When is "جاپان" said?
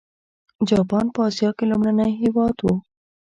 0.67-1.05